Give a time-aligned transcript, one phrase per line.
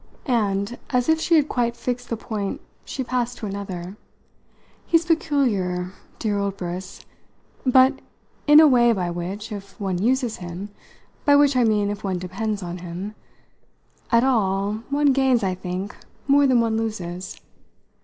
[0.25, 3.97] And as if she had quite fixed the point she passed to another.
[4.87, 7.05] "He's peculiar, dear old Briss,
[7.67, 7.99] but
[8.47, 10.69] in a way by which, if one uses him
[11.23, 13.13] by which, I mean, if one depends on him
[14.11, 15.95] at all, one gains, I think,
[16.27, 17.39] more than one loses.